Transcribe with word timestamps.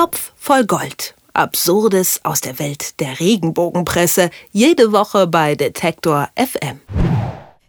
Topf 0.00 0.32
voll 0.34 0.64
Gold. 0.64 1.14
Absurdes 1.34 2.20
aus 2.22 2.40
der 2.40 2.58
Welt 2.58 2.98
der 3.00 3.20
Regenbogenpresse. 3.20 4.30
Jede 4.50 4.92
Woche 4.92 5.26
bei 5.26 5.56
Detektor 5.56 6.30
FM. 6.36 6.80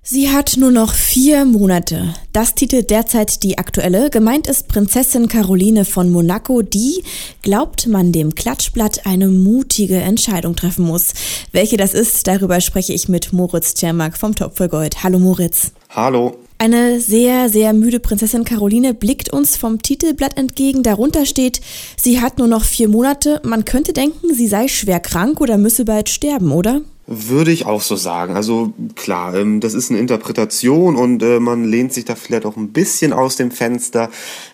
Sie 0.02 0.30
hat 0.30 0.56
nur 0.56 0.72
noch 0.72 0.94
vier 0.94 1.44
Monate. 1.44 2.14
Das 2.32 2.56
titelt 2.56 2.90
derzeit 2.90 3.44
die 3.44 3.58
aktuelle. 3.58 4.10
Gemeint 4.10 4.48
ist 4.48 4.70
Prinzessin 4.70 5.28
Caroline 5.28 5.84
von 5.84 6.10
Monaco, 6.10 6.62
die, 6.62 7.04
glaubt 7.42 7.88
man 7.88 8.14
dem 8.14 8.34
Klatschblatt, 8.34 9.06
eine 9.06 9.28
mutige 9.28 9.98
Entscheidung 9.98 10.56
treffen 10.56 10.86
muss. 10.86 11.12
Welche 11.52 11.76
das 11.76 11.94
ist, 11.94 12.28
darüber 12.28 12.62
spreche 12.62 12.94
ich 12.94 13.10
mit 13.10 13.34
Moritz 13.34 13.74
Czermak 13.74 14.18
vom 14.18 14.36
Topf 14.36 14.56
für 14.56 14.70
Gold. 14.70 15.04
Hallo 15.04 15.20
Moritz. 15.20 15.74
Hallo. 15.90 16.41
Eine 16.62 17.00
sehr, 17.00 17.50
sehr 17.50 17.74
müde 17.74 18.00
Prinzessin 18.00 18.46
Caroline 18.46 18.94
blickt 18.94 19.34
uns 19.34 19.58
vom 19.58 19.82
Titelblatt 19.82 20.38
entgegen. 20.38 20.84
Darunter 20.84 21.26
steht, 21.26 21.60
sie 21.98 22.22
hat 22.22 22.38
nur 22.38 22.48
noch 22.48 22.66
vier 22.66 22.88
Monate. 22.88 23.42
Man 23.44 23.66
könnte 23.66 23.94
denken, 23.94 24.32
sie 24.32 24.46
sei 24.48 24.68
schwer 24.68 25.00
krank 25.00 25.42
oder 25.42 25.58
müsse 25.58 25.86
bald 25.86 26.10
sterben, 26.10 26.52
oder? 26.52 26.82
Würde 27.08 27.52
ich 27.52 27.66
auch 27.66 27.82
so 27.82 27.96
sagen. 27.96 28.36
Also 28.36 28.74
klar, 28.96 29.36
ähm, 29.36 29.60
das 29.60 29.74
ist 29.74 29.90
eine 29.90 30.00
Interpretation 30.00 30.96
und 30.96 31.24
äh, 31.24 31.40
man 31.40 31.66
lehnt 31.66 31.94
sich 31.94 32.06
da 32.06 32.16
vielleicht 32.16 32.46
auch 32.46 32.58
ein 32.58 32.72
bisschen 32.72 33.12
aus 33.12 33.36
dem 33.36 33.50
Fenster. 33.50 34.10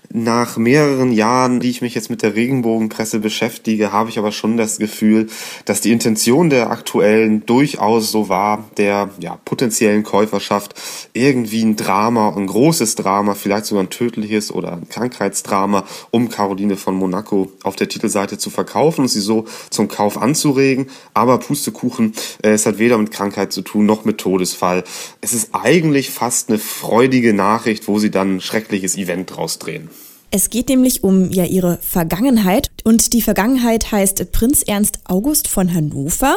Nach 0.10 0.56
mehreren 0.56 1.12
Jahren, 1.12 1.60
die 1.60 1.70
ich 1.70 1.82
mich 1.82 1.94
jetzt 1.94 2.10
mit 2.10 2.22
der 2.22 2.34
Regenbogenpresse 2.34 3.20
beschäftige, 3.20 3.92
habe 3.92 4.10
ich 4.10 4.18
aber 4.18 4.32
schon 4.32 4.56
das 4.56 4.80
Gefühl, 4.80 5.28
dass 5.66 5.82
die 5.82 5.92
Intention 5.92 6.50
der 6.50 6.72
aktuellen 6.72 7.46
durchaus 7.46 8.10
so 8.10 8.30
war, 8.30 8.70
der 8.78 9.10
ja, 9.20 9.38
potenziellen 9.44 10.04
Käuferschaft 10.04 10.76
irgendwie 11.12 11.62
ein 11.62 11.76
Drama, 11.76 12.34
ein 12.38 12.48
großes 12.48 12.96
Drama, 12.96 13.34
vielleicht 13.34 13.66
sogar 13.66 13.84
ein 13.84 13.90
tödliches 13.90 14.50
oder 14.50 14.74
ein 14.74 14.88
Krankheitsdrama 14.88 15.84
um 16.12 16.30
Caroline 16.30 16.78
von 16.78 16.96
Monaco 16.96 17.52
auf 17.64 17.76
der 17.76 17.90
Titelseite 17.90 18.38
zu 18.38 18.50
verkaufen 18.50 19.02
und 19.02 19.08
sie 19.10 19.20
so 19.20 19.44
zum 19.70 19.90
Kauf 19.90 20.18
anzuregen. 20.18 20.88
Aber 21.14 21.38
Pustekuchen, 21.38 22.14
es 22.42 22.66
hat 22.66 22.80
weder 22.80 22.98
mit 22.98 23.12
Krankheit 23.12 23.52
zu 23.52 23.62
tun 23.62 23.86
noch 23.86 24.06
mit 24.06 24.18
Todesfall. 24.18 24.84
Es 25.22 25.34
ist 25.34 25.50
eigentlich 25.54 26.10
fast 26.10 26.50
eine 26.50 26.60
freudige 26.60 27.34
Nachricht, 27.34 27.88
wo 27.88 28.00
sie 28.00 28.12
dann 28.12 28.38
ein 28.38 28.42
schreckliches 28.42 28.98
Event 28.98 29.36
draus 29.36 29.60
drehen. 29.60 29.90
Es 30.30 30.50
geht 30.50 30.68
nämlich 30.68 31.06
um 31.06 31.32
ja 31.32 31.46
ihre 31.46 31.78
Vergangenheit 31.78 32.68
und 32.84 33.14
die 33.14 33.22
Vergangenheit 33.22 33.94
heißt 33.94 34.34
Prinz 34.34 34.62
Ernst 34.62 35.00
August 35.06 35.48
von 35.48 35.74
Hannover. 35.74 36.36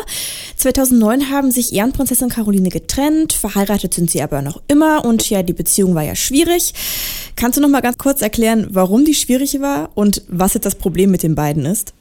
2009 0.57 1.29
haben 1.29 1.51
sich 1.51 1.73
er 1.73 1.87
und 1.87 1.95
Prinzessin 1.95 2.29
Caroline 2.29 2.69
getrennt, 2.69 3.33
verheiratet 3.33 3.93
sind 3.93 4.09
sie 4.09 4.23
aber 4.23 4.43
noch 4.43 4.63
immer 4.69 5.05
und 5.05 5.29
ja, 5.29 5.43
die 5.43 5.53
Beziehung 5.53 5.97
war 5.97 6.05
ja 6.05 6.15
schwierig. 6.15 6.73
Kannst 7.35 7.59
du 7.59 7.63
noch 7.63 7.69
mal 7.69 7.81
ganz 7.81 7.99
kurz 7.99 8.23
erklären, 8.23 8.69
warum 8.71 9.05
die 9.05 9.15
schwierig 9.15 9.61
war 9.61 9.91
und 9.97 10.23
was 10.29 10.55
jetzt 10.55 10.67
das 10.67 10.77
Problem 10.77 11.11
mit 11.11 11.25
den 11.25 11.35
beiden 11.35 11.65
ist? 11.65 11.93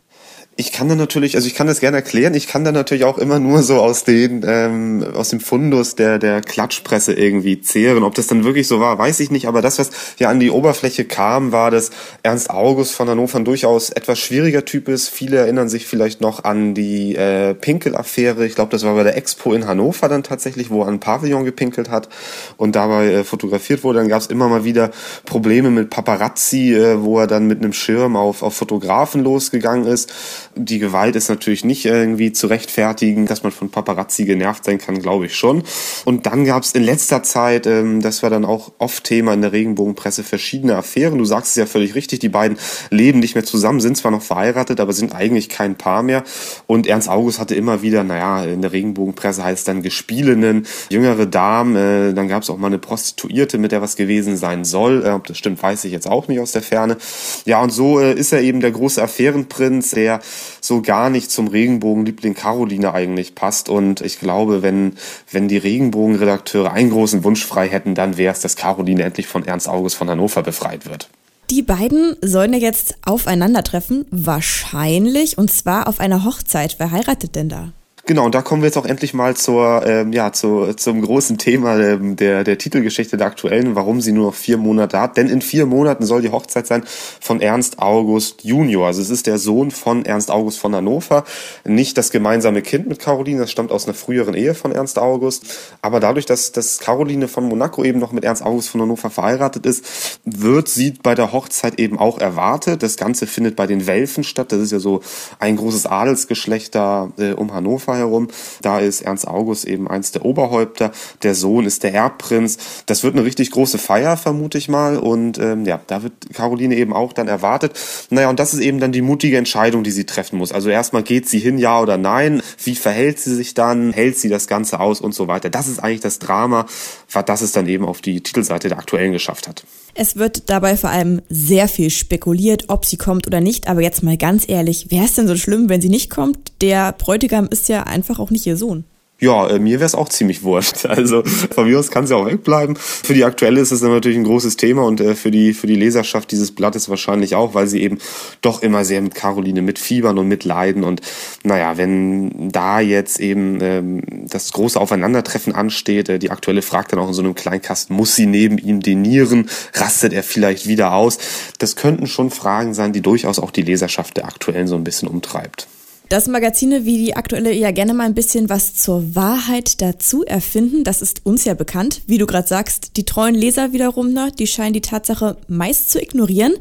Ich 0.59 0.73
kann 0.73 0.89
da 0.89 0.95
natürlich, 0.95 1.37
also 1.37 1.47
ich 1.47 1.55
kann 1.55 1.67
das 1.67 1.79
gerne 1.79 1.95
erklären, 1.95 2.33
ich 2.33 2.45
kann 2.45 2.65
da 2.65 2.73
natürlich 2.73 3.05
auch 3.05 3.17
immer 3.17 3.39
nur 3.39 3.63
so 3.63 3.79
aus 3.79 4.03
den, 4.03 4.43
ähm, 4.45 5.05
aus 5.15 5.29
dem 5.29 5.39
Fundus 5.39 5.95
der, 5.95 6.19
der 6.19 6.41
Klatschpresse 6.41 7.13
irgendwie 7.13 7.61
zehren. 7.61 8.03
Ob 8.03 8.13
das 8.13 8.27
dann 8.27 8.43
wirklich 8.43 8.67
so 8.67 8.81
war, 8.81 8.97
weiß 8.97 9.21
ich 9.21 9.31
nicht, 9.31 9.47
aber 9.47 9.61
das, 9.61 9.79
was 9.79 9.89
ja 10.17 10.27
an 10.27 10.41
die 10.41 10.51
Oberfläche 10.51 11.05
kam, 11.05 11.53
war, 11.53 11.71
dass 11.71 11.91
Ernst 12.23 12.49
August 12.49 12.93
von 12.93 13.07
Hannover 13.07 13.39
ein 13.39 13.45
durchaus 13.45 13.89
etwas 13.89 14.19
schwieriger 14.19 14.65
Typ 14.65 14.89
ist. 14.89 15.07
Viele 15.07 15.37
erinnern 15.37 15.69
sich 15.69 15.87
vielleicht 15.87 16.19
noch 16.19 16.43
an 16.43 16.73
die 16.73 17.15
äh, 17.15 17.53
Pinkel-Affäre. 17.53 18.45
Ich 18.45 18.55
glaube, 18.55 18.71
das 18.71 18.83
war 18.83 18.95
bei 18.95 19.03
der 19.03 19.15
Expo 19.15 19.53
in 19.53 19.65
Hannover 19.65 20.09
dann 20.09 20.23
tatsächlich, 20.23 20.69
wo 20.69 20.81
er 20.81 20.89
ein 20.89 20.99
Pavillon 20.99 21.45
gepinkelt 21.45 21.89
hat 21.89 22.09
und 22.57 22.75
dabei 22.75 23.13
äh, 23.13 23.23
fotografiert 23.23 23.85
wurde. 23.85 23.99
Dann 23.99 24.09
gab 24.09 24.19
es 24.19 24.27
immer 24.27 24.49
mal 24.49 24.65
wieder 24.65 24.91
Probleme 25.25 25.69
mit 25.69 25.89
Paparazzi, 25.89 26.73
äh, 26.73 27.01
wo 27.01 27.17
er 27.17 27.27
dann 27.27 27.47
mit 27.47 27.59
einem 27.59 27.71
Schirm 27.71 28.17
auf, 28.17 28.43
auf 28.43 28.55
Fotografen 28.55 29.23
losgegangen 29.23 29.87
ist 29.87 30.11
die 30.55 30.79
Gewalt 30.79 31.15
ist 31.15 31.29
natürlich 31.29 31.63
nicht 31.63 31.85
irgendwie 31.85 32.31
zu 32.31 32.47
rechtfertigen, 32.47 33.25
dass 33.25 33.43
man 33.43 33.51
von 33.51 33.69
Paparazzi 33.69 34.25
genervt 34.25 34.65
sein 34.65 34.77
kann, 34.77 34.99
glaube 34.99 35.27
ich 35.27 35.35
schon. 35.35 35.63
Und 36.05 36.25
dann 36.25 36.45
gab 36.45 36.63
es 36.63 36.71
in 36.71 36.83
letzter 36.83 37.23
Zeit, 37.23 37.67
ähm, 37.67 38.01
das 38.01 38.23
war 38.23 38.29
dann 38.29 38.45
auch 38.45 38.71
oft 38.77 39.03
Thema 39.03 39.33
in 39.33 39.41
der 39.41 39.51
Regenbogenpresse, 39.51 40.23
verschiedene 40.23 40.75
Affären. 40.75 41.17
Du 41.17 41.25
sagst 41.25 41.51
es 41.51 41.55
ja 41.55 41.65
völlig 41.65 41.95
richtig, 41.95 42.19
die 42.19 42.29
beiden 42.29 42.57
leben 42.89 43.19
nicht 43.19 43.35
mehr 43.35 43.45
zusammen, 43.45 43.79
sind 43.79 43.97
zwar 43.97 44.11
noch 44.11 44.21
verheiratet, 44.21 44.79
aber 44.79 44.93
sind 44.93 45.15
eigentlich 45.15 45.49
kein 45.49 45.75
Paar 45.75 46.03
mehr. 46.03 46.23
Und 46.67 46.87
Ernst 46.87 47.09
August 47.09 47.39
hatte 47.39 47.55
immer 47.55 47.81
wieder, 47.81 48.03
naja, 48.03 48.43
in 48.43 48.61
der 48.61 48.71
Regenbogenpresse 48.71 49.43
heißt 49.43 49.67
dann 49.67 49.81
Gespielinnen, 49.81 50.65
jüngere 50.89 51.25
Damen, 51.25 51.75
äh, 51.75 52.13
dann 52.13 52.27
gab 52.27 52.43
es 52.43 52.49
auch 52.49 52.57
mal 52.57 52.67
eine 52.67 52.79
Prostituierte, 52.79 53.57
mit 53.57 53.71
der 53.71 53.81
was 53.81 53.95
gewesen 53.95 54.37
sein 54.37 54.65
soll. 54.65 55.05
Äh, 55.05 55.11
ob 55.11 55.27
das 55.27 55.37
stimmt, 55.37 55.61
weiß 55.61 55.85
ich 55.85 55.91
jetzt 55.91 56.07
auch 56.07 56.27
nicht 56.27 56.39
aus 56.39 56.51
der 56.51 56.61
Ferne. 56.61 56.97
Ja, 57.45 57.61
und 57.61 57.71
so 57.71 57.99
äh, 57.99 58.13
ist 58.13 58.33
er 58.33 58.41
eben 58.41 58.59
der 58.61 58.71
große 58.71 59.01
Affärenprinz, 59.01 59.91
der 59.91 60.21
so 60.61 60.81
gar 60.81 61.09
nicht 61.09 61.31
zum 61.31 61.47
Regenbogenliebling 61.47 62.33
Caroline 62.33 62.93
eigentlich 62.93 63.35
passt. 63.35 63.69
Und 63.69 64.01
ich 64.01 64.19
glaube, 64.19 64.61
wenn, 64.61 64.93
wenn 65.31 65.47
die 65.47 65.57
Regenbogenredakteure 65.57 66.71
einen 66.71 66.91
großen 66.91 67.23
Wunsch 67.23 67.45
frei 67.45 67.67
hätten, 67.67 67.95
dann 67.95 68.17
wäre 68.17 68.33
es, 68.33 68.41
dass 68.41 68.55
Caroline 68.55 69.03
endlich 69.03 69.27
von 69.27 69.45
Ernst 69.45 69.67
August 69.67 69.95
von 69.95 70.09
Hannover 70.09 70.43
befreit 70.43 70.85
wird. 70.85 71.09
Die 71.49 71.63
beiden 71.63 72.15
sollen 72.21 72.53
ja 72.53 72.59
jetzt 72.59 72.95
aufeinandertreffen, 73.05 74.05
wahrscheinlich, 74.11 75.39
und 75.39 75.51
zwar 75.51 75.87
auf 75.87 75.99
einer 75.99 76.23
Hochzeit. 76.23 76.75
Wer 76.77 76.91
heiratet 76.91 77.35
denn 77.35 77.49
da? 77.49 77.71
Genau, 78.09 78.25
und 78.25 78.33
da 78.33 78.41
kommen 78.41 78.63
wir 78.63 78.65
jetzt 78.65 78.77
auch 78.79 78.87
endlich 78.87 79.13
mal 79.13 79.37
zur, 79.37 79.85
ähm, 79.85 80.11
ja, 80.13 80.33
zu, 80.33 80.73
zum 80.73 80.99
großen 81.03 81.37
Thema 81.37 81.77
ähm, 81.77 82.15
der, 82.15 82.43
der 82.43 82.57
Titelgeschichte 82.57 83.17
der 83.17 83.27
aktuellen, 83.27 83.75
warum 83.75 84.01
sie 84.01 84.13
nur 84.13 84.25
noch 84.25 84.33
vier 84.33 84.57
Monate 84.57 84.99
hat. 84.99 85.15
Denn 85.15 85.29
in 85.29 85.43
vier 85.43 85.67
Monaten 85.67 86.03
soll 86.07 86.23
die 86.23 86.31
Hochzeit 86.31 86.65
sein 86.65 86.81
von 87.21 87.39
Ernst 87.39 87.77
August 87.77 88.43
Junior. 88.43 88.87
Also 88.87 89.03
es 89.03 89.11
ist 89.11 89.27
der 89.27 89.37
Sohn 89.37 89.69
von 89.69 90.05
Ernst 90.05 90.31
August 90.31 90.57
von 90.57 90.73
Hannover. 90.73 91.23
Nicht 91.65 91.99
das 91.99 92.09
gemeinsame 92.09 92.63
Kind 92.63 92.87
mit 92.87 92.97
Caroline, 92.97 93.41
das 93.41 93.51
stammt 93.51 93.71
aus 93.71 93.85
einer 93.85 93.93
früheren 93.93 94.33
Ehe 94.33 94.55
von 94.55 94.71
Ernst 94.71 94.97
August. 94.97 95.45
Aber 95.83 95.99
dadurch, 95.99 96.25
dass, 96.25 96.51
dass 96.51 96.79
Caroline 96.79 97.27
von 97.27 97.43
Monaco 97.43 97.83
eben 97.83 97.99
noch 97.99 98.11
mit 98.11 98.23
Ernst 98.23 98.41
August 98.41 98.69
von 98.69 98.81
Hannover 98.81 99.11
verheiratet 99.11 99.67
ist, 99.67 100.19
wird 100.25 100.67
sie 100.67 100.95
bei 101.03 101.13
der 101.13 101.31
Hochzeit 101.31 101.77
eben 101.79 101.99
auch 101.99 102.17
erwartet. 102.17 102.81
Das 102.81 102.97
Ganze 102.97 103.27
findet 103.27 103.55
bei 103.55 103.67
den 103.67 103.85
Welfen 103.85 104.23
statt. 104.23 104.51
Das 104.51 104.61
ist 104.61 104.71
ja 104.71 104.79
so 104.79 105.01
ein 105.37 105.57
großes 105.57 105.85
Adelsgeschlecht 105.85 106.73
da 106.73 107.11
äh, 107.19 107.33
um 107.33 107.53
Hannover 107.53 107.98
herum. 107.99 108.27
Da 108.61 108.79
ist 108.79 109.01
Ernst 109.01 109.27
August 109.27 109.65
eben 109.65 109.87
eins 109.87 110.11
der 110.11 110.25
Oberhäupter. 110.25 110.91
Der 111.23 111.35
Sohn 111.35 111.65
ist 111.65 111.83
der 111.83 111.93
Erbprinz. 111.93 112.57
Das 112.85 113.03
wird 113.03 113.15
eine 113.15 113.25
richtig 113.25 113.51
große 113.51 113.77
Feier, 113.77 114.17
vermute 114.17 114.57
ich 114.57 114.69
mal. 114.69 114.97
Und 114.97 115.37
ähm, 115.37 115.65
ja, 115.65 115.79
da 115.87 116.03
wird 116.03 116.13
Caroline 116.33 116.75
eben 116.75 116.93
auch 116.93 117.13
dann 117.13 117.27
erwartet. 117.27 117.77
Naja, 118.09 118.29
und 118.29 118.39
das 118.39 118.53
ist 118.53 118.59
eben 118.61 118.79
dann 118.79 118.91
die 118.91 119.01
mutige 119.01 119.37
Entscheidung, 119.37 119.83
die 119.83 119.91
sie 119.91 120.05
treffen 120.05 120.37
muss. 120.37 120.51
Also 120.51 120.69
erstmal 120.69 121.03
geht 121.03 121.29
sie 121.29 121.39
hin, 121.39 121.57
ja 121.57 121.79
oder 121.79 121.97
nein. 121.97 122.41
Wie 122.63 122.75
verhält 122.75 123.19
sie 123.19 123.35
sich 123.35 123.53
dann? 123.53 123.93
Hält 123.93 124.17
sie 124.17 124.29
das 124.29 124.47
Ganze 124.47 124.79
aus 124.79 125.01
und 125.01 125.13
so 125.13 125.27
weiter? 125.27 125.49
Das 125.49 125.67
ist 125.67 125.79
eigentlich 125.79 126.01
das 126.01 126.19
Drama, 126.19 126.65
was 127.11 127.41
es 127.41 127.51
dann 127.51 127.67
eben 127.67 127.85
auf 127.85 128.01
die 128.01 128.21
Titelseite 128.21 128.69
der 128.69 128.77
aktuellen 128.77 129.11
geschafft 129.11 129.47
hat. 129.47 129.63
Es 129.93 130.15
wird 130.15 130.49
dabei 130.49 130.77
vor 130.77 130.89
allem 130.89 131.21
sehr 131.29 131.67
viel 131.67 131.89
spekuliert, 131.89 132.65
ob 132.67 132.85
sie 132.85 132.97
kommt 132.97 133.27
oder 133.27 133.41
nicht. 133.41 133.67
Aber 133.67 133.81
jetzt 133.81 134.03
mal 134.03 134.17
ganz 134.17 134.47
ehrlich, 134.47 134.91
wäre 134.91 135.05
es 135.05 135.13
denn 135.13 135.27
so 135.27 135.35
schlimm, 135.35 135.69
wenn 135.69 135.81
sie 135.81 135.89
nicht 135.89 136.09
kommt? 136.09 136.51
Der 136.61 136.93
Bräutigam 136.93 137.47
ist 137.47 137.69
ja 137.69 137.83
einfach 137.83 138.19
auch 138.19 138.29
nicht 138.29 138.45
ihr 138.45 138.57
Sohn. 138.57 138.85
Ja, 139.19 139.49
äh, 139.49 139.59
mir 139.59 139.79
wäre 139.79 139.85
es 139.85 139.95
auch 139.95 140.09
ziemlich 140.09 140.43
wurscht. 140.43 140.85
Also 140.99 141.23
von 141.23 141.67
mir 141.67 141.79
aus 141.79 141.91
kann 141.91 142.07
sie 142.07 142.15
auch 142.15 142.25
wegbleiben. 142.25 142.75
Für 142.75 143.13
die 143.13 143.23
aktuelle 143.23 143.61
ist 143.61 143.71
es 143.71 143.81
natürlich 143.81 144.17
ein 144.17 144.23
großes 144.23 144.57
Thema 144.57 144.83
und 144.83 144.99
äh, 144.99 145.15
für 145.15 145.31
die 145.31 145.53
für 145.53 145.67
die 145.67 145.75
Leserschaft 145.75 146.31
dieses 146.31 146.51
Blattes 146.51 146.89
wahrscheinlich 146.89 147.35
auch, 147.35 147.53
weil 147.53 147.67
sie 147.67 147.81
eben 147.81 147.99
doch 148.41 148.61
immer 148.63 148.83
sehr 148.83 149.01
mit 149.01 149.15
Caroline 149.15 149.61
mitfiebern 149.61 150.17
und 150.17 150.27
mitleiden. 150.27 150.83
Und 150.83 151.01
naja, 151.43 151.77
wenn 151.77 152.51
da 152.51 152.79
jetzt 152.79 153.19
eben 153.19 153.59
ähm, 153.61 154.01
das 154.27 154.51
große 154.51 154.79
Aufeinandertreffen 154.79 155.53
ansteht, 155.53 156.09
äh, 156.09 156.19
die 156.19 156.31
aktuelle 156.31 156.61
fragt 156.61 156.91
dann 156.91 156.99
auch 156.99 157.07
in 157.07 157.13
so 157.13 157.21
einem 157.21 157.35
Kleinkasten, 157.35 157.95
muss 157.95 158.15
sie 158.15 158.25
neben 158.25 158.57
ihm 158.57 158.81
denieren? 158.81 159.49
Rastet 159.73 160.11
er 160.11 160.23
vielleicht 160.23 160.67
wieder 160.67 160.93
aus? 160.93 161.17
Das 161.59 161.75
könnten 161.75 162.07
schon 162.07 162.31
Fragen 162.31 162.73
sein, 162.73 162.93
die 162.93 163.01
durchaus 163.01 163.39
auch 163.39 163.51
die 163.51 163.61
Leserschaft 163.61 164.17
der 164.17 164.25
aktuellen 164.25 164.67
so 164.67 164.75
ein 164.75 164.83
bisschen 164.83 165.07
umtreibt. 165.07 165.67
Dass 166.09 166.27
Magazine 166.27 166.85
wie 166.85 166.97
die 166.97 167.15
aktuelle 167.15 167.53
ja 167.53 167.69
gerne 167.69 167.93
mal 167.93 168.05
ein 168.05 168.15
bisschen 168.15 168.49
was 168.49 168.73
zur 168.73 169.13
Wahrheit 169.13 169.79
dazu 169.79 170.25
erfinden, 170.25 170.83
das 170.83 171.03
ist 171.03 171.23
uns 171.23 171.45
ja 171.45 171.53
bekannt. 171.53 172.01
Wie 172.07 172.17
du 172.17 172.25
gerade 172.25 172.47
sagst, 172.47 172.97
die 172.97 173.05
treuen 173.05 173.35
Leser 173.35 173.73
wiederum, 173.73 174.11
ne, 174.11 174.31
die 174.37 174.47
scheinen 174.47 174.73
die 174.73 174.81
Tatsache 174.81 175.37
meist 175.47 175.91
zu 175.91 176.01
ignorieren. 176.01 176.53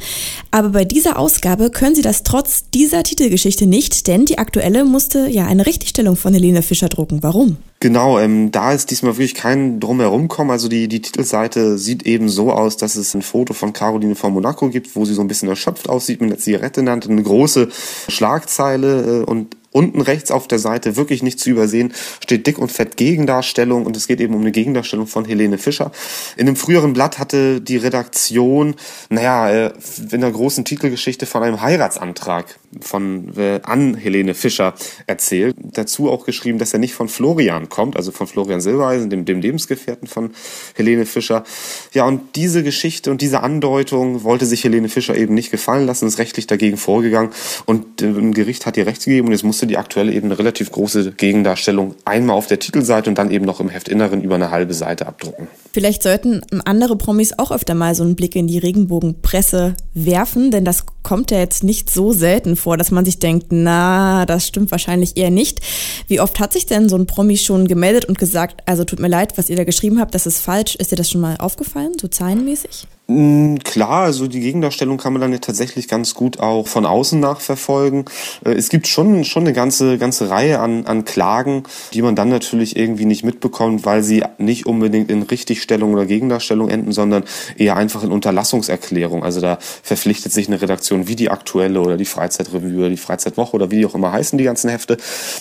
Aber 0.50 0.68
bei 0.68 0.84
dieser 0.84 1.18
Ausgabe 1.18 1.70
können 1.70 1.94
sie 1.94 2.02
das 2.02 2.24
trotz 2.24 2.68
dieser 2.74 3.02
Titelgeschichte 3.02 3.66
nicht, 3.66 4.06
denn 4.06 4.26
die 4.26 4.36
aktuelle 4.36 4.84
musste 4.84 5.26
ja 5.28 5.46
eine 5.46 5.64
Richtigstellung 5.64 6.16
von 6.16 6.34
Helene 6.34 6.60
Fischer 6.60 6.90
drucken. 6.90 7.22
Warum? 7.22 7.56
Genau, 7.80 8.18
ähm, 8.18 8.50
da 8.50 8.72
ist 8.72 8.90
diesmal 8.90 9.16
wirklich 9.16 9.36
kein 9.36 9.78
Drumherum 9.78 10.26
kommen. 10.26 10.50
Also 10.50 10.68
die, 10.68 10.88
die 10.88 11.00
Titelseite 11.00 11.78
sieht 11.78 12.04
eben 12.06 12.28
so 12.28 12.52
aus, 12.52 12.76
dass 12.76 12.96
es 12.96 13.14
ein 13.14 13.22
Foto 13.22 13.54
von 13.54 13.72
Caroline 13.72 14.16
von 14.16 14.32
Monaco 14.32 14.68
gibt, 14.68 14.96
wo 14.96 15.04
sie 15.04 15.14
so 15.14 15.20
ein 15.20 15.28
bisschen 15.28 15.48
erschöpft 15.48 15.88
aussieht 15.88 16.20
mit 16.20 16.30
einer 16.30 16.40
Zigarette 16.40 16.80
in 16.80 16.86
der 16.86 16.94
Hand, 16.94 17.08
eine 17.08 17.22
große 17.22 17.68
Schlagzeile 18.08 19.20
äh, 19.20 19.24
und 19.24 19.56
Unten 19.70 20.00
rechts 20.00 20.30
auf 20.30 20.48
der 20.48 20.58
Seite, 20.58 20.96
wirklich 20.96 21.22
nicht 21.22 21.38
zu 21.38 21.50
übersehen, 21.50 21.92
steht 22.22 22.46
dick 22.46 22.58
und 22.58 22.72
fett 22.72 22.96
Gegendarstellung 22.96 23.84
und 23.84 23.96
es 23.96 24.06
geht 24.06 24.20
eben 24.20 24.34
um 24.34 24.40
eine 24.40 24.52
Gegendarstellung 24.52 25.06
von 25.06 25.24
Helene 25.24 25.58
Fischer. 25.58 25.92
In 26.36 26.46
dem 26.46 26.56
früheren 26.56 26.94
Blatt 26.94 27.18
hatte 27.18 27.60
die 27.60 27.76
Redaktion, 27.76 28.74
naja, 29.10 29.50
äh, 29.50 29.72
in 30.10 30.20
der 30.20 30.30
großen 30.30 30.64
Titelgeschichte 30.64 31.26
von 31.26 31.42
einem 31.42 31.60
Heiratsantrag 31.60 32.58
von 32.80 33.36
äh, 33.36 33.60
an 33.62 33.94
Helene 33.94 34.34
Fischer 34.34 34.74
erzählt. 35.06 35.56
Dazu 35.58 36.10
auch 36.10 36.24
geschrieben, 36.24 36.58
dass 36.58 36.72
er 36.72 36.78
nicht 36.78 36.94
von 36.94 37.08
Florian 37.08 37.68
kommt, 37.68 37.96
also 37.96 38.12
von 38.12 38.26
Florian 38.26 38.60
Silbereisen, 38.60 39.10
dem, 39.10 39.24
dem 39.24 39.40
Lebensgefährten 39.40 40.06
von 40.06 40.32
Helene 40.74 41.06
Fischer. 41.06 41.44
Ja, 41.92 42.04
und 42.04 42.36
diese 42.36 42.62
Geschichte 42.62 43.10
und 43.10 43.22
diese 43.22 43.42
Andeutung 43.42 44.22
wollte 44.22 44.46
sich 44.46 44.64
Helene 44.64 44.88
Fischer 44.88 45.16
eben 45.16 45.34
nicht 45.34 45.50
gefallen 45.50 45.86
lassen, 45.86 46.06
ist 46.06 46.18
rechtlich 46.18 46.46
dagegen 46.46 46.76
vorgegangen 46.76 47.30
und 47.66 48.02
äh, 48.02 48.06
ein 48.06 48.34
Gericht 48.34 48.66
hat 48.66 48.76
ihr 48.76 48.86
Recht 48.86 49.04
gegeben 49.04 49.28
und 49.28 49.32
jetzt 49.32 49.44
musste 49.58 49.66
die 49.66 49.76
aktuelle 49.76 50.12
eben 50.12 50.26
eine 50.26 50.38
relativ 50.38 50.70
große 50.70 51.10
Gegendarstellung 51.10 51.96
einmal 52.04 52.36
auf 52.36 52.46
der 52.46 52.60
Titelseite 52.60 53.10
und 53.10 53.18
dann 53.18 53.32
eben 53.32 53.44
noch 53.44 53.58
im 53.58 53.68
Heftinneren 53.68 54.22
über 54.22 54.36
eine 54.36 54.52
halbe 54.52 54.72
Seite 54.72 55.08
abdrucken. 55.08 55.48
Vielleicht 55.72 56.04
sollten 56.04 56.42
andere 56.64 56.96
Promis 56.96 57.32
auch 57.36 57.50
öfter 57.50 57.74
mal 57.74 57.96
so 57.96 58.04
einen 58.04 58.14
Blick 58.14 58.36
in 58.36 58.46
die 58.46 58.58
Regenbogenpresse 58.58 59.74
werfen, 59.94 60.52
denn 60.52 60.64
das 60.64 60.84
kommt 61.08 61.30
ja 61.30 61.38
jetzt 61.38 61.64
nicht 61.64 61.88
so 61.88 62.12
selten 62.12 62.54
vor, 62.54 62.76
dass 62.76 62.90
man 62.90 63.06
sich 63.06 63.18
denkt, 63.18 63.46
na, 63.48 64.26
das 64.26 64.46
stimmt 64.46 64.70
wahrscheinlich 64.70 65.16
eher 65.16 65.30
nicht. 65.30 65.60
Wie 66.06 66.20
oft 66.20 66.38
hat 66.38 66.52
sich 66.52 66.66
denn 66.66 66.90
so 66.90 66.96
ein 66.96 67.06
Promi 67.06 67.38
schon 67.38 67.66
gemeldet 67.66 68.04
und 68.04 68.18
gesagt, 68.18 68.60
also 68.66 68.84
tut 68.84 69.00
mir 69.00 69.08
leid, 69.08 69.38
was 69.38 69.48
ihr 69.48 69.56
da 69.56 69.64
geschrieben 69.64 70.00
habt, 70.00 70.14
das 70.14 70.26
ist 70.26 70.40
falsch. 70.40 70.74
Ist 70.74 70.92
dir 70.92 70.96
das 70.96 71.10
schon 71.10 71.22
mal 71.22 71.38
aufgefallen, 71.38 71.92
so 71.98 72.08
zahlenmäßig? 72.08 72.86
Mm, 73.10 73.56
klar, 73.64 74.02
also 74.02 74.26
die 74.26 74.40
Gegendarstellung 74.40 74.98
kann 74.98 75.14
man 75.14 75.22
dann 75.22 75.32
ja 75.32 75.38
tatsächlich 75.38 75.88
ganz 75.88 76.12
gut 76.12 76.40
auch 76.40 76.68
von 76.68 76.84
außen 76.84 77.18
nachverfolgen. 77.18 78.04
Äh, 78.44 78.52
es 78.52 78.68
gibt 78.68 78.86
schon, 78.86 79.24
schon 79.24 79.44
eine 79.44 79.54
ganze, 79.54 79.96
ganze 79.96 80.28
Reihe 80.28 80.58
an, 80.60 80.84
an 80.84 81.06
Klagen, 81.06 81.62
die 81.94 82.02
man 82.02 82.16
dann 82.16 82.28
natürlich 82.28 82.76
irgendwie 82.76 83.06
nicht 83.06 83.24
mitbekommt, 83.24 83.86
weil 83.86 84.02
sie 84.02 84.24
nicht 84.36 84.66
unbedingt 84.66 85.10
in 85.10 85.22
Richtigstellung 85.22 85.94
oder 85.94 86.04
Gegendarstellung 86.04 86.68
enden, 86.68 86.92
sondern 86.92 87.24
eher 87.56 87.76
einfach 87.76 88.02
in 88.02 88.12
Unterlassungserklärung. 88.12 89.24
Also 89.24 89.40
da 89.40 89.56
verpflichtet 89.58 90.32
sich 90.32 90.48
eine 90.48 90.60
Redaktion 90.60 90.97
wie 91.06 91.16
die 91.16 91.30
aktuelle 91.30 91.80
oder 91.80 91.96
die 91.96 92.04
Freizeitrevue 92.04 92.78
oder 92.78 92.90
die 92.90 92.96
Freizeitwoche 92.96 93.54
oder 93.54 93.70
wie 93.70 93.76
die 93.76 93.86
auch 93.86 93.94
immer 93.94 94.10
heißen, 94.10 94.38
die 94.38 94.44
ganzen 94.44 94.70
Hefte, 94.70 94.96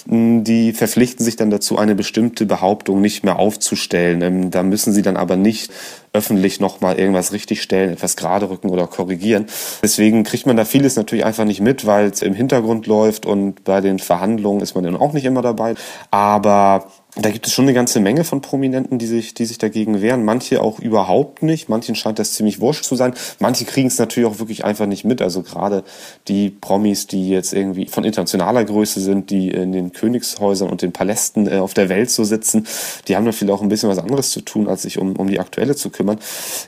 mm, 0.05 0.43
die 0.43 0.73
verpflichten 0.73 1.25
sich 1.25 1.35
dann 1.37 1.49
dazu, 1.49 1.77
eine 1.77 1.95
bestimmte 1.95 2.45
Behauptung 2.45 3.01
nicht 3.01 3.23
mehr 3.23 3.39
aufzustellen. 3.39 4.21
Ähm, 4.21 4.51
da 4.51 4.61
müssen 4.63 4.93
sie 4.93 5.01
dann 5.01 5.17
aber 5.17 5.35
nicht 5.37 5.71
öffentlich 6.13 6.59
nochmal 6.59 6.97
irgendwas 6.99 7.31
richtigstellen, 7.31 7.93
etwas 7.93 8.15
gerade 8.15 8.49
rücken 8.49 8.69
oder 8.69 8.87
korrigieren. 8.87 9.45
Deswegen 9.81 10.23
kriegt 10.23 10.45
man 10.45 10.57
da 10.57 10.65
vieles 10.65 10.95
natürlich 10.95 11.25
einfach 11.25 11.45
nicht 11.45 11.61
mit, 11.61 11.85
weil 11.85 12.07
es 12.07 12.21
im 12.21 12.33
Hintergrund 12.33 12.87
läuft 12.87 13.25
und 13.25 13.63
bei 13.63 13.81
den 13.81 13.99
Verhandlungen 13.99 14.61
ist 14.61 14.75
man 14.75 14.83
dann 14.83 14.95
auch 14.95 15.13
nicht 15.13 15.25
immer 15.25 15.41
dabei. 15.41 15.75
Aber 16.11 16.87
da 17.19 17.31
gibt 17.31 17.47
es 17.47 17.53
schon 17.53 17.65
eine 17.65 17.73
ganze 17.73 17.99
Menge 17.99 18.23
von 18.23 18.41
Prominenten, 18.41 18.99
die 18.99 19.07
sich, 19.07 19.33
die 19.33 19.45
sich 19.45 19.57
dagegen 19.57 20.01
wehren. 20.01 20.23
Manche 20.23 20.61
auch 20.61 20.79
überhaupt 20.79 21.41
nicht. 21.41 21.67
Manchen 21.67 21.95
scheint 21.95 22.19
das 22.19 22.33
ziemlich 22.33 22.61
wurscht 22.61 22.85
zu 22.85 22.95
sein. 22.95 23.13
Manche 23.39 23.65
kriegen 23.65 23.87
es 23.87 23.97
natürlich 23.97 24.29
auch 24.29 24.39
wirklich 24.39 24.63
einfach 24.63 24.85
nicht 24.85 25.03
mit. 25.03 25.21
Also 25.21 25.41
gerade 25.41 25.83
die 26.27 26.49
Promis, 26.49 27.07
die 27.07 27.29
jetzt 27.29 27.53
irgendwie 27.53 27.87
von 27.87 28.03
internationaler 28.03 28.63
Größe 28.63 28.99
sind, 28.99 29.31
die 29.31 29.49
in 29.49 29.71
den 29.71 29.93
Königshäusern 29.93 30.69
und 30.69 30.81
den 30.81 30.91
Palästen 30.91 31.47
äh, 31.47 31.57
auf 31.57 31.73
der 31.73 31.89
Welt 31.89 32.11
so 32.11 32.23
sitzen, 32.23 32.67
die 33.07 33.15
haben 33.15 33.23
natürlich 33.23 33.53
auch 33.53 33.61
ein 33.61 33.69
bisschen 33.69 33.89
was 33.89 33.97
anderes 33.97 34.29
zu 34.29 34.41
tun, 34.41 34.67
als 34.67 34.83
sich 34.83 34.99
um, 34.99 35.15
um 35.15 35.27
die 35.27 35.39
aktuelle 35.39 35.75
zu 35.75 35.89
kümmern. 35.89 36.19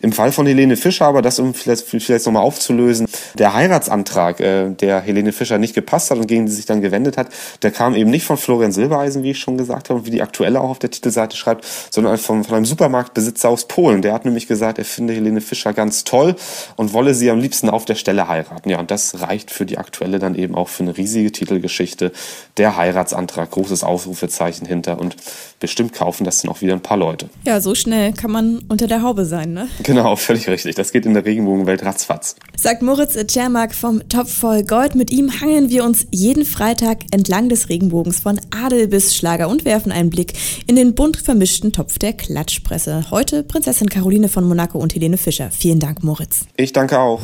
Im 0.02 0.12
Fall 0.12 0.32
von 0.32 0.48
Helene 0.48 0.78
Fischer, 0.78 1.06
aber 1.06 1.22
das 1.22 1.38
um 1.38 1.54
vielleicht, 1.54 1.84
vielleicht 1.84 2.26
nochmal 2.26 2.44
aufzulösen, 2.44 3.08
der 3.38 3.54
Heiratsantrag, 3.54 4.40
äh, 4.40 4.70
der 4.72 5.02
Helene 5.02 5.32
Fischer 5.32 5.60
nicht 5.60 5.76
gepasst 5.76 6.10
hat 6.10 6.18
und 6.18 6.28
gegen 6.28 6.48
die 6.48 6.52
sich 6.52 6.66
dann 6.66 6.82
gewendet 6.82 7.18
hat, 7.18 7.30
der 7.62 7.72
kam 7.72 7.94
eben 7.94 8.10
nicht 8.10 8.26
von 8.26 8.38
Florian 8.38 8.72
Silbereisen, 8.72 9.22
wie 9.22 9.32
ich 9.32 9.40
schon 9.40 9.58
gesagt 9.58 9.90
habe, 9.90 10.00
und 10.00 10.06
wie 10.08 10.12
die 10.12 10.22
aktuelle 10.22 10.39
aktuelle 10.40 10.62
auch 10.62 10.70
auf 10.70 10.80
der 10.80 10.90
Titelseite 10.90 11.36
schreibt, 11.36 11.66
sondern 11.90 12.18
von, 12.18 12.46
von 12.46 12.56
einem 12.56 12.66
Supermarktbesitzer 12.66 13.50
aus 13.50 13.68
Polen. 13.68 14.02
Der 14.02 14.14
hat 14.14 14.24
nämlich 14.24 14.48
gesagt, 14.48 14.78
er 14.78 14.86
finde 14.86 15.14
Helene 15.14 15.42
Fischer 15.42 15.74
ganz 15.74 16.06
toll 16.06 16.36
und 16.78 16.94
wolle 16.94 17.14
sie 17.14 17.30
am 17.30 17.40
liebsten 17.40 17.70
auf 17.70 17.84
der 17.84 17.96
Stelle 17.96 18.30
heiraten. 18.30 18.70
Ja, 18.70 18.80
und 18.80 18.90
das 18.90 19.20
reicht 19.20 19.52
für 19.52 19.66
die 19.66 19.78
aktuelle 19.78 20.18
dann 20.18 20.36
eben 20.36 20.56
auch 20.56 20.70
für 20.70 20.84
eine 20.84 20.96
riesige 20.96 21.34
Titelgeschichte. 21.34 22.14
Der 22.56 22.78
Heiratsantrag, 22.78 23.52
großes 23.52 23.84
Ausrufezeichen 23.84 24.66
hinter 24.66 24.98
und 25.00 25.18
bestimmt 25.60 25.92
kaufen 25.92 26.24
das 26.24 26.42
dann 26.42 26.52
auch 26.52 26.62
wieder 26.62 26.74
ein 26.74 26.82
paar 26.82 26.96
Leute. 26.98 27.30
Ja, 27.46 27.60
so 27.60 27.76
schnell 27.76 28.14
kann 28.14 28.32
man 28.32 28.60
unter 28.70 28.88
der 28.88 29.02
Haube 29.02 29.26
sein, 29.26 29.52
ne? 29.52 29.68
Genau, 29.84 30.16
völlig 30.16 30.48
richtig. 30.48 30.76
Das 30.76 30.94
geht 30.94 31.06
in 31.06 31.16
der 31.16 31.26
Regenbogenwelt 31.26 31.84
ratzfatz. 31.84 32.38
Sagt 32.56 32.82
Moritz 32.82 33.18
Czermak 33.28 33.76
vom 33.76 34.08
Topf 34.08 34.34
voll 34.34 34.64
Gold. 34.64 34.96
Mit 34.96 35.12
ihm 35.12 35.42
hangeln 35.42 35.70
wir 35.70 35.84
uns 35.84 36.08
jeden 36.12 36.46
Freitag 36.46 37.00
entlang 37.12 37.50
des 37.50 37.68
Regenbogens 37.68 38.22
von 38.22 38.40
Adel 38.52 38.88
bis 38.88 39.18
Schlager 39.18 39.50
und 39.50 39.66
werfen 39.66 39.92
einen 39.92 40.10
Blick 40.10 40.29
in 40.68 40.76
den 40.76 40.96
bunt 40.96 41.18
vermischten 41.18 41.72
Topf 41.72 42.00
der 42.00 42.14
Klatschpresse. 42.14 43.06
Heute 43.12 43.44
Prinzessin 43.44 43.90
Caroline 43.90 44.30
von 44.30 44.48
Monaco 44.48 44.78
und 44.78 44.96
Helene 44.96 45.18
Fischer. 45.18 45.52
Vielen 45.52 45.80
Dank, 45.80 46.04
Moritz. 46.04 46.46
Ich 46.56 46.74
danke 46.74 47.00
auch. 47.00 47.22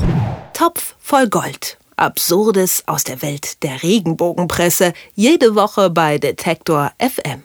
Topf 0.54 0.96
voll 1.00 1.28
Gold. 1.28 1.78
Absurdes 1.98 2.84
aus 2.88 3.04
der 3.04 3.22
Welt 3.22 3.63
der 3.63 3.84
Regenbogenpresse. 3.84 4.94
Jede 5.13 5.56
Woche 5.56 5.90
bei 5.90 6.18
Detektor 6.18 6.92
FM. 7.00 7.44